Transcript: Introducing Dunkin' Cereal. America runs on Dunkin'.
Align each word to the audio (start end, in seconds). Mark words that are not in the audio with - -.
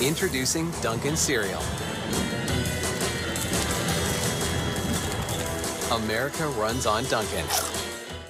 Introducing 0.00 0.70
Dunkin' 0.80 1.16
Cereal. 1.16 1.60
America 5.90 6.46
runs 6.50 6.86
on 6.86 7.02
Dunkin'. 7.06 7.87